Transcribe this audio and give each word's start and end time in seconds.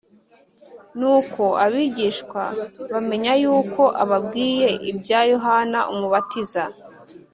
Nuko 0.97 1.43
abigishwa 1.65 2.43
bamenya 2.91 3.33
yuko 3.43 3.83
ababwiye 4.03 4.69
ibya 4.89 5.19
Yohana 5.31 5.79
Umubatiza. 5.93 6.63